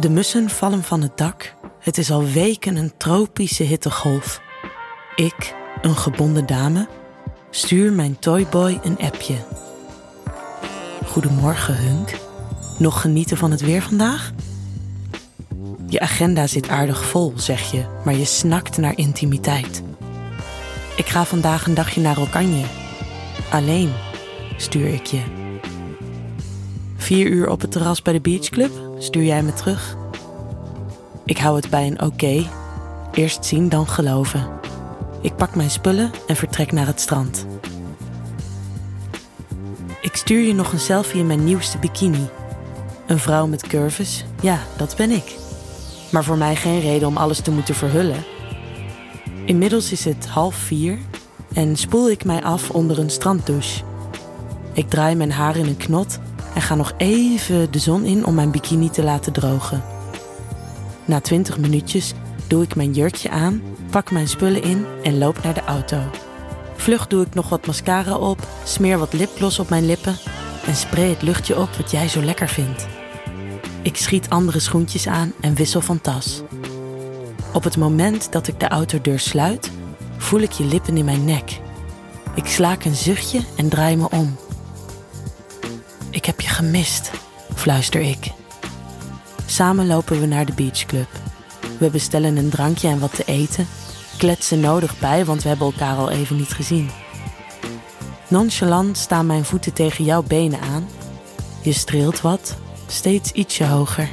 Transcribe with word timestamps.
De 0.00 0.10
mussen 0.10 0.50
vallen 0.50 0.82
van 0.82 1.02
het 1.02 1.16
dak. 1.16 1.54
Het 1.78 1.98
is 1.98 2.10
al 2.10 2.24
weken 2.24 2.76
een 2.76 2.92
tropische 2.96 3.62
hittegolf. 3.62 4.40
Ik, 5.14 5.54
een 5.82 5.96
gebonden 5.96 6.46
dame, 6.46 6.88
stuur 7.50 7.92
mijn 7.92 8.18
toyboy 8.18 8.80
een 8.82 8.98
appje. 8.98 9.34
Goedemorgen, 11.06 11.76
Hunk. 11.76 12.18
Nog 12.78 13.00
genieten 13.00 13.36
van 13.36 13.50
het 13.50 13.60
weer 13.60 13.82
vandaag? 13.82 14.32
Je 15.86 16.00
agenda 16.00 16.46
zit 16.46 16.68
aardig 16.68 17.04
vol, 17.04 17.32
zeg 17.36 17.70
je, 17.70 17.84
maar 18.04 18.14
je 18.14 18.24
snakt 18.24 18.76
naar 18.76 18.96
intimiteit. 18.96 19.82
Ik 20.96 21.06
ga 21.06 21.24
vandaag 21.24 21.66
een 21.66 21.74
dagje 21.74 22.00
naar 22.00 22.20
Oranje. 22.20 22.64
Alleen, 23.50 23.92
stuur 24.56 24.86
ik 24.86 25.06
je. 25.06 25.22
Vier 26.96 27.26
uur 27.26 27.50
op 27.50 27.60
het 27.60 27.72
terras 27.72 28.02
bij 28.02 28.12
de 28.12 28.20
beachclub, 28.20 28.89
stuur 29.02 29.24
jij 29.24 29.42
me 29.42 29.52
terug. 29.52 29.96
Ik 31.24 31.38
hou 31.38 31.56
het 31.56 31.70
bij 31.70 31.86
een 31.86 32.02
oké. 32.02 32.46
Eerst 33.12 33.44
zien, 33.44 33.68
dan 33.68 33.86
geloven. 33.86 34.48
Ik 35.20 35.36
pak 35.36 35.54
mijn 35.54 35.70
spullen 35.70 36.10
en 36.26 36.36
vertrek 36.36 36.72
naar 36.72 36.86
het 36.86 37.00
strand. 37.00 37.46
Ik 40.00 40.16
stuur 40.16 40.40
je 40.40 40.54
nog 40.54 40.72
een 40.72 40.78
selfie 40.78 41.20
in 41.20 41.26
mijn 41.26 41.44
nieuwste 41.44 41.78
bikini. 41.78 42.28
Een 43.06 43.18
vrouw 43.18 43.46
met 43.46 43.66
curves, 43.66 44.24
ja, 44.42 44.58
dat 44.76 44.96
ben 44.96 45.10
ik. 45.10 45.34
Maar 46.12 46.24
voor 46.24 46.36
mij 46.36 46.56
geen 46.56 46.80
reden 46.80 47.08
om 47.08 47.16
alles 47.16 47.40
te 47.40 47.50
moeten 47.50 47.74
verhullen. 47.74 48.24
Inmiddels 49.44 49.92
is 49.92 50.04
het 50.04 50.26
half 50.26 50.54
vier 50.54 50.98
en 51.52 51.76
spoel 51.76 52.10
ik 52.10 52.24
mij 52.24 52.42
af 52.42 52.70
onder 52.70 52.98
een 52.98 53.10
stranddouche. 53.10 53.84
Ik 54.72 54.88
draai 54.88 55.14
mijn 55.14 55.32
haar 55.32 55.56
in 55.56 55.66
een 55.66 55.76
knot 55.76 56.18
en 56.54 56.62
ga 56.62 56.74
nog 56.74 56.92
even 56.96 57.72
de 57.72 57.78
zon 57.78 58.04
in 58.04 58.26
om 58.26 58.34
mijn 58.34 58.50
bikini 58.50 58.90
te 58.90 59.02
laten 59.02 59.32
drogen. 59.32 59.82
Na 61.04 61.20
twintig 61.20 61.58
minuutjes 61.58 62.12
doe 62.46 62.62
ik 62.62 62.74
mijn 62.74 62.92
jurkje 62.92 63.30
aan, 63.30 63.62
pak 63.90 64.10
mijn 64.10 64.28
spullen 64.28 64.62
in 64.62 64.84
en 65.02 65.18
loop 65.18 65.42
naar 65.42 65.54
de 65.54 65.64
auto. 65.64 65.98
Vlug 66.76 67.06
doe 67.06 67.26
ik 67.26 67.34
nog 67.34 67.48
wat 67.48 67.66
mascara 67.66 68.16
op, 68.16 68.46
smeer 68.64 68.98
wat 68.98 69.12
lipgloss 69.12 69.58
op 69.58 69.68
mijn 69.68 69.86
lippen 69.86 70.16
en 70.66 70.76
spray 70.76 71.08
het 71.08 71.22
luchtje 71.22 71.60
op 71.60 71.68
wat 71.76 71.90
jij 71.90 72.08
zo 72.08 72.22
lekker 72.22 72.48
vindt. 72.48 72.86
Ik 73.82 73.96
schiet 73.96 74.28
andere 74.28 74.58
schoentjes 74.58 75.06
aan 75.06 75.32
en 75.40 75.54
wissel 75.54 75.80
van 75.80 76.00
tas. 76.00 76.42
Op 77.52 77.64
het 77.64 77.76
moment 77.76 78.32
dat 78.32 78.46
ik 78.48 78.60
de 78.60 78.68
autodeur 78.68 79.18
sluit, 79.18 79.70
voel 80.16 80.40
ik 80.40 80.52
je 80.52 80.64
lippen 80.64 80.96
in 80.96 81.04
mijn 81.04 81.24
nek. 81.24 81.60
Ik 82.34 82.46
slaak 82.46 82.84
een 82.84 82.94
zuchtje 82.94 83.40
en 83.56 83.68
draai 83.68 83.96
me 83.96 84.10
om. 84.10 84.36
Ik 86.10 86.24
heb 86.24 86.40
je 86.40 86.48
gemist, 86.48 87.10
fluister 87.54 88.00
ik. 88.00 88.32
Samen 89.46 89.86
lopen 89.86 90.20
we 90.20 90.26
naar 90.26 90.46
de 90.46 90.52
beachclub. 90.52 91.08
We 91.78 91.90
bestellen 91.90 92.36
een 92.36 92.50
drankje 92.50 92.88
en 92.88 92.98
wat 92.98 93.14
te 93.14 93.24
eten, 93.24 93.66
kletsen 94.18 94.60
nodig 94.60 94.98
bij, 94.98 95.24
want 95.24 95.42
we 95.42 95.48
hebben 95.48 95.66
elkaar 95.66 95.96
al 95.96 96.10
even 96.10 96.36
niet 96.36 96.52
gezien. 96.52 96.90
Nonchalant 98.28 98.96
staan 98.96 99.26
mijn 99.26 99.44
voeten 99.44 99.72
tegen 99.72 100.04
jouw 100.04 100.22
benen 100.22 100.60
aan. 100.60 100.88
Je 101.62 101.72
streelt 101.72 102.20
wat, 102.20 102.56
steeds 102.86 103.32
ietsje 103.32 103.66
hoger. 103.66 104.08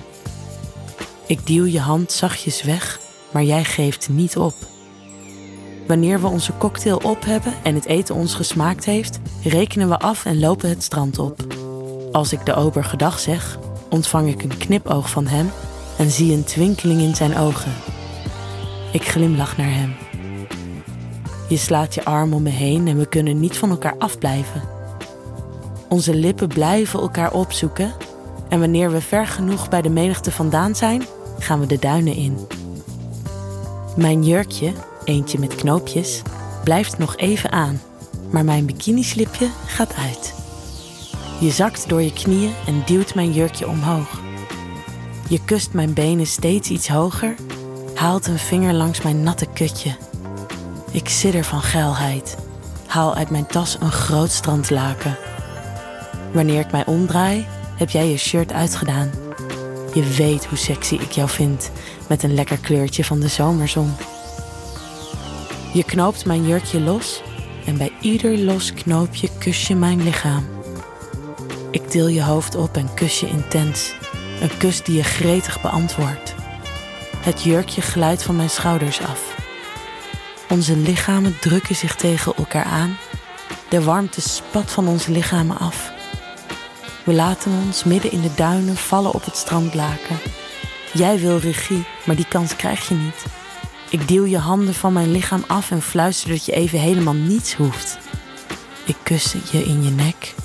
Ik 1.26 1.48
duw 1.48 1.66
je 1.66 1.80
hand 1.80 2.12
zachtjes 2.12 2.64
weg, 2.64 3.00
maar 3.32 3.44
jij 3.44 3.64
geeft 3.64 4.10
niet 4.10 4.38
op. 4.38 4.54
Wanneer 5.88 6.22
we 6.22 6.28
onze 6.28 6.58
cocktail 6.58 6.98
op 6.98 7.26
hebben 7.26 7.54
en 7.64 7.76
het 7.76 7.86
eten 7.86 8.16
ons 8.16 8.34
gesmaakt 8.34 8.86
heeft, 8.86 9.20
rekenen 9.44 9.90
we 9.90 10.00
af 10.00 10.26
en 10.26 10.40
lopen 10.40 10.70
het 10.70 10.84
strand 10.84 11.20
op. 11.20 11.57
Als 12.18 12.34
ik 12.34 12.46
de 12.46 12.54
ober 12.56 12.84
gedag 12.84 13.20
zeg, 13.20 13.60
ontvang 13.90 14.28
ik 14.28 14.44
een 14.44 14.58
knipoog 14.58 15.10
van 15.10 15.28
hem 15.28 15.52
en 15.98 16.12
zie 16.12 16.34
een 16.34 16.44
twinkeling 16.44 17.02
in 17.02 17.16
zijn 17.16 17.38
ogen. 17.38 17.74
Ik 18.92 19.08
glimlach 19.08 19.58
naar 19.58 19.74
hem. 19.74 19.96
Je 21.50 21.58
slaat 21.58 21.94
je 21.94 22.06
arm 22.06 22.34
om 22.34 22.44
me 22.44 22.50
heen 22.50 22.88
en 22.88 22.98
we 22.98 23.06
kunnen 23.06 23.40
niet 23.40 23.58
van 23.58 23.70
elkaar 23.70 23.96
afblijven. 23.98 24.62
Onze 25.90 26.16
lippen 26.16 26.48
blijven 26.48 27.00
elkaar 27.00 27.34
opzoeken 27.34 27.94
en 28.50 28.60
wanneer 28.60 28.92
we 28.92 29.02
ver 29.02 29.28
genoeg 29.28 29.70
bij 29.70 29.82
de 29.82 29.90
menigte 29.90 30.32
vandaan 30.32 30.76
zijn, 30.76 31.04
gaan 31.40 31.60
we 31.60 31.66
de 31.66 31.80
duinen 31.80 32.16
in. 32.16 32.38
Mijn 33.96 34.24
jurkje, 34.24 34.72
eentje 35.04 35.40
met 35.40 35.56
knoopjes, 35.56 36.22
blijft 36.64 36.98
nog 36.98 37.18
even 37.18 37.52
aan, 37.52 37.82
maar 38.30 38.46
mijn 38.46 38.66
bikinislipje 38.66 39.48
gaat 39.66 39.94
uit. 39.96 40.47
Je 41.40 41.52
zakt 41.52 41.90
door 41.90 42.02
je 42.02 42.14
knieën 42.14 42.54
en 42.66 42.84
duwt 42.86 43.16
mijn 43.16 43.32
jurkje 43.32 43.68
omhoog. 43.68 44.22
Je 45.30 45.40
kust 45.46 45.74
mijn 45.74 45.94
benen 45.94 46.26
steeds 46.26 46.70
iets 46.70 46.88
hoger, 46.88 47.36
haalt 47.94 48.28
een 48.28 48.40
vinger 48.40 48.74
langs 48.74 49.02
mijn 49.02 49.24
natte 49.24 49.46
kutje. 49.54 49.96
Ik 50.92 51.10
sidder 51.10 51.44
van 51.44 51.62
geilheid, 51.62 52.38
haal 52.88 53.16
uit 53.16 53.30
mijn 53.30 53.46
tas 53.46 53.78
een 53.80 53.92
groot 53.92 54.32
strandlaken. 54.32 55.18
Wanneer 56.34 56.60
ik 56.60 56.72
mij 56.72 56.86
omdraai, 56.86 57.46
heb 57.76 57.90
jij 57.90 58.10
je 58.10 58.18
shirt 58.18 58.54
uitgedaan. 58.54 59.12
Je 59.94 60.04
weet 60.04 60.46
hoe 60.46 60.58
sexy 60.58 60.96
ik 60.96 61.12
jou 61.12 61.30
vind, 61.30 61.72
met 62.08 62.24
een 62.24 62.34
lekker 62.34 62.58
kleurtje 62.58 63.04
van 63.06 63.20
de 63.20 63.28
zomerzon. 63.28 63.94
Je 65.74 65.84
knoopt 65.84 66.26
mijn 66.26 66.48
jurkje 66.48 66.82
los 66.82 67.22
en 67.66 67.78
bij 67.78 67.92
ieder 68.02 68.38
los 68.38 68.74
knoopje 68.74 69.30
kus 69.40 69.68
je 69.68 69.76
mijn 69.76 70.04
lichaam. 70.04 70.57
Ik 71.78 71.90
til 71.90 72.08
je 72.08 72.24
hoofd 72.24 72.56
op 72.56 72.78
en 72.78 72.94
kus 72.94 73.20
je 73.20 73.28
intens. 73.28 73.94
Een 74.42 74.58
kus 74.58 74.84
die 74.84 74.96
je 74.96 75.04
gretig 75.04 75.62
beantwoordt. 75.62 76.36
Het 77.18 77.44
jurkje 77.44 77.82
glijdt 77.82 78.24
van 78.24 78.36
mijn 78.36 78.50
schouders 78.50 79.02
af. 79.02 79.36
Onze 80.50 80.78
lichamen 80.78 81.40
drukken 81.40 81.76
zich 81.76 81.96
tegen 81.96 82.36
elkaar 82.36 82.64
aan. 82.64 82.98
De 83.70 83.84
warmte 83.84 84.22
spat 84.22 84.72
van 84.72 84.88
onze 84.88 85.12
lichamen 85.12 85.58
af. 85.58 85.92
We 87.04 87.14
laten 87.14 87.52
ons 87.66 87.84
midden 87.84 88.12
in 88.12 88.22
de 88.22 88.34
duinen 88.36 88.76
vallen 88.76 89.14
op 89.14 89.26
het 89.26 89.36
strandlaken. 89.36 90.18
Jij 90.94 91.20
wil 91.20 91.38
regie, 91.38 91.86
maar 92.06 92.16
die 92.16 92.28
kans 92.28 92.56
krijg 92.56 92.88
je 92.88 92.96
niet. 92.96 93.26
Ik 93.90 94.08
duw 94.08 94.26
je 94.26 94.38
handen 94.38 94.74
van 94.74 94.94
mijn 94.94 95.12
lichaam 95.12 95.44
af 95.48 95.72
en 95.72 95.82
fluister 95.82 96.30
dat 96.30 96.46
je 96.46 96.52
even 96.52 96.80
helemaal 96.80 97.14
niets 97.14 97.54
hoeft. 97.54 97.98
Ik 98.86 98.98
kus 99.04 99.36
je 99.52 99.64
in 99.64 99.84
je 99.84 99.90
nek. 99.90 100.36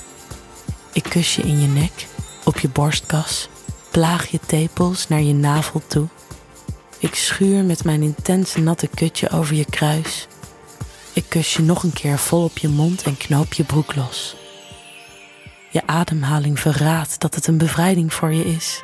Ik 0.92 1.03
kus 1.03 1.36
je 1.36 1.42
in 1.42 1.60
je 1.60 1.69
nek, 1.69 2.06
op 2.44 2.58
je 2.58 2.69
borstkas, 2.69 3.48
plaag 3.91 4.26
je 4.26 4.38
tepels 4.47 5.08
naar 5.08 5.22
je 5.22 5.34
navel 5.34 5.82
toe. 5.86 6.06
Ik 6.98 7.14
schuur 7.14 7.64
met 7.64 7.84
mijn 7.84 8.03
intense 8.03 8.60
natte 8.60 8.88
kutje 8.94 9.30
over 9.30 9.54
je 9.54 9.64
kruis. 9.64 10.26
Ik 11.12 11.25
kus 11.28 11.54
je 11.54 11.62
nog 11.62 11.82
een 11.82 11.92
keer 11.92 12.19
vol 12.19 12.44
op 12.44 12.58
je 12.58 12.69
mond 12.69 13.03
en 13.03 13.16
knoop 13.16 13.53
je 13.53 13.64
broek 13.64 13.94
los. 13.94 14.36
Je 15.70 15.86
ademhaling 15.86 16.60
verraadt 16.60 17.20
dat 17.20 17.34
het 17.34 17.47
een 17.47 17.59
bevrijding 17.59 18.12
voor 18.12 18.32
je 18.32 18.44
is. 18.44 18.80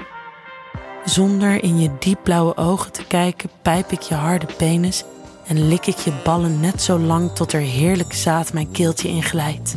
Zonder 1.05 1.63
in 1.63 1.81
je 1.81 1.91
diepblauwe 1.99 2.57
ogen 2.57 2.93
te 2.93 3.05
kijken, 3.05 3.51
pijp 3.63 3.93
ik 3.93 4.01
je 4.01 4.15
harde 4.15 4.47
penis 4.57 5.05
en 5.47 5.69
lik 5.69 5.87
ik 5.87 5.97
je 5.97 6.13
ballen 6.25 6.61
net 6.61 6.83
zo 6.83 6.99
lang 6.99 7.35
tot 7.35 7.53
er 7.53 7.61
heerlijk 7.61 8.13
zaad 8.13 8.53
mijn 8.53 8.71
keeltje 8.71 9.09
inglijdt. 9.09 9.75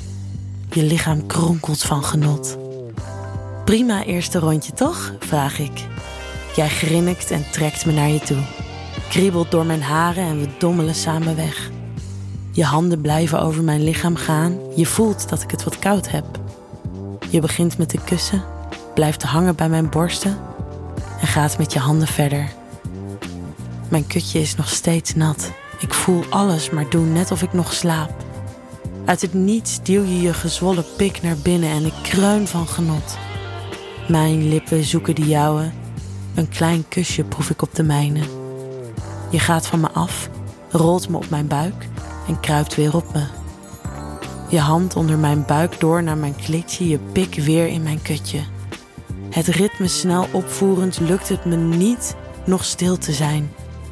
Je 0.73 0.83
lichaam 0.83 1.25
kronkelt 1.25 1.81
van 1.81 2.03
genot. 2.03 2.57
Prima 3.65 4.03
eerste 4.03 4.39
rondje 4.39 4.73
toch? 4.73 5.13
vraag 5.19 5.59
ik. 5.59 5.87
Jij 6.55 6.69
grinnikt 6.69 7.31
en 7.31 7.51
trekt 7.51 7.85
me 7.85 7.91
naar 7.91 8.09
je 8.09 8.19
toe. 8.19 8.43
Kriebelt 9.09 9.51
door 9.51 9.65
mijn 9.65 9.81
haren 9.81 10.23
en 10.23 10.39
we 10.39 10.47
dommelen 10.59 10.95
samen 10.95 11.35
weg. 11.35 11.69
Je 12.51 12.63
handen 12.63 13.01
blijven 13.01 13.41
over 13.41 13.63
mijn 13.63 13.83
lichaam 13.83 14.15
gaan. 14.15 14.57
Je 14.75 14.85
voelt 14.85 15.29
dat 15.29 15.41
ik 15.41 15.51
het 15.51 15.63
wat 15.63 15.79
koud 15.79 16.09
heb. 16.11 16.25
Je 17.29 17.39
begint 17.39 17.77
met 17.77 17.89
te 17.89 17.99
kussen, 18.05 18.43
blijft 18.93 19.23
hangen 19.23 19.55
bij 19.55 19.69
mijn 19.69 19.89
borsten 19.89 20.37
en 21.21 21.27
gaat 21.27 21.57
met 21.57 21.73
je 21.73 21.79
handen 21.79 22.07
verder. 22.07 22.51
Mijn 23.89 24.07
kutje 24.07 24.39
is 24.39 24.55
nog 24.55 24.69
steeds 24.69 25.15
nat. 25.15 25.51
Ik 25.79 25.93
voel 25.93 26.23
alles, 26.29 26.69
maar 26.69 26.89
doe 26.89 27.05
net 27.05 27.31
of 27.31 27.41
ik 27.41 27.53
nog 27.53 27.73
slaap. 27.73 28.20
Uit 29.05 29.21
het 29.21 29.33
niets 29.33 29.83
duw 29.83 30.03
je 30.03 30.21
je 30.21 30.33
gezwollen 30.33 30.85
pik 30.97 31.21
naar 31.21 31.37
binnen 31.37 31.69
en 31.69 31.85
ik 31.85 31.93
kreun 32.03 32.47
van 32.47 32.67
genot. 32.67 33.17
Mijn 34.07 34.49
lippen 34.49 34.83
zoeken 34.83 35.15
de 35.15 35.27
jouwe. 35.27 35.71
Een 36.35 36.49
klein 36.49 36.87
kusje 36.87 37.23
proef 37.23 37.49
ik 37.49 37.61
op 37.61 37.75
de 37.75 37.83
mijne. 37.83 38.21
Je 39.29 39.39
gaat 39.39 39.67
van 39.67 39.79
me 39.79 39.91
af, 39.91 40.29
rolt 40.71 41.09
me 41.09 41.17
op 41.17 41.29
mijn 41.29 41.47
buik 41.47 41.87
en 42.27 42.39
kruipt 42.39 42.75
weer 42.75 42.95
op 42.95 43.13
me. 43.13 43.25
Je 44.49 44.59
hand 44.59 44.95
onder 44.95 45.17
mijn 45.17 45.43
buik 45.47 45.79
door 45.79 46.03
naar 46.03 46.17
mijn 46.17 46.35
klitje, 46.35 46.87
je 46.87 46.99
pik 47.11 47.35
weer 47.35 47.67
in 47.67 47.83
mijn 47.83 48.01
kutje. 48.01 48.39
Het 49.29 49.47
ritme 49.47 49.87
snel 49.87 50.27
opvoerend 50.31 50.99
lukt 50.99 51.29
het 51.29 51.45
me 51.45 51.55
niet 51.55 52.15
nog 52.45 52.63
stil 52.63 52.97
te 52.97 53.11
zijn. 53.11 53.51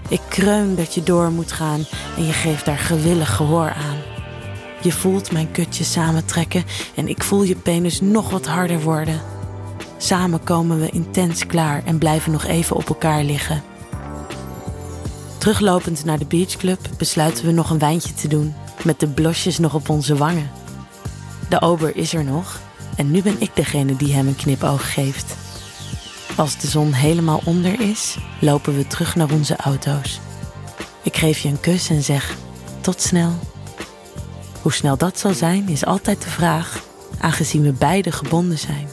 Ik 0.09 0.21
kreun 0.29 0.75
dat 0.75 0.94
je 0.94 1.03
door 1.03 1.31
moet 1.31 1.51
gaan 1.51 1.85
en 2.17 2.25
je 2.25 2.33
geeft 2.33 2.65
daar 2.65 2.77
gewillig 2.77 3.35
gehoor 3.35 3.73
aan. 3.73 4.08
Je 4.81 4.92
voelt 4.92 5.31
mijn 5.31 5.52
kutje 5.52 5.84
samentrekken 5.84 6.64
en 6.96 7.08
ik 7.08 7.24
voel 7.24 7.44
je 7.44 7.56
penis 7.56 8.02
nog 8.02 8.30
wat 8.30 8.46
harder 8.46 8.81
worden. 8.81 9.22
Samen 9.98 10.44
komen 10.44 10.80
we 10.80 10.90
intens 10.90 11.46
klaar 11.46 11.84
en 11.86 11.98
blijven 11.98 12.31
nog 12.31 12.46
even 12.46 12.76
op 12.76 12.90
elkaar 12.90 13.24
liggen. 13.24 13.64
Teruglopend 15.38 16.06
naar 16.06 16.20
de 16.20 16.26
beachclub 16.26 16.80
besluiten 16.98 17.46
we 17.46 17.52
nog 17.52 17.70
een 17.70 17.80
wijntje 17.80 18.14
te 18.14 18.28
doen, 18.28 18.54
met 18.84 19.00
de 19.00 19.08
blosjes 19.08 19.58
nog 19.58 19.74
op 19.74 19.90
onze 19.90 20.16
wangen. 20.16 20.52
De 21.50 21.62
ober 21.62 21.96
is 21.96 22.14
er 22.14 22.24
nog 22.24 22.60
en 22.96 23.12
nu 23.12 23.22
ben 23.22 23.36
ik 23.42 23.56
degene 23.56 23.96
die 23.96 24.14
hem 24.14 24.28
een 24.28 24.36
knipoog 24.36 24.94
geeft. 24.94 25.36
Als 26.38 26.60
de 26.60 26.68
zon 26.68 26.94
helemaal 26.94 27.42
onder 27.46 27.81
is, 27.81 28.18
lopen 28.40 28.76
we 28.76 28.88
terug 28.88 29.16
naar 29.16 29.31
onze 29.31 29.56
auto's. 29.56 30.20
Ik 31.04 31.18
geef 31.18 31.40
je 31.40 31.50
een 31.50 31.60
kus 31.60 31.90
en 31.90 32.04
zeg: 32.04 32.36
tot 32.81 33.02
snel. 33.02 33.49
Hoe 34.61 34.73
snel 34.73 34.97
dat 34.97 35.19
zal 35.19 35.33
zijn, 35.33 35.69
is 35.69 35.85
altijd 35.85 36.21
de 36.21 36.29
vraag, 36.29 36.83
aangezien 37.19 37.61
we 37.61 37.71
beide 37.71 38.11
gebonden 38.11 38.57
zijn. 38.57 38.88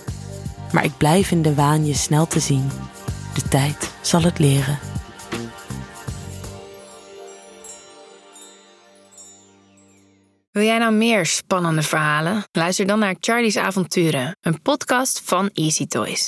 Maar 0.73 0.85
ik 0.85 0.97
blijf 0.97 1.31
in 1.31 1.43
de 1.43 1.55
waan 1.55 1.87
je 1.87 1.95
snel 1.95 2.27
te 2.27 2.41
zien. 2.41 2.71
De 3.35 3.43
tijd 3.49 3.91
zal 4.01 4.23
het 4.23 4.39
leren. 4.39 4.79
Wil 10.57 10.65
jij 10.65 10.79
nou 10.79 10.93
meer 10.93 11.27
spannende 11.27 11.83
verhalen? 11.83 12.45
Luister 12.53 12.87
dan 12.87 12.99
naar 12.99 13.17
Charlie's 13.21 13.57
Avonturen, 13.57 14.37
een 14.41 14.63
podcast 14.63 15.21
van 15.25 15.51
Easy 15.53 15.87
Toys. 15.87 16.25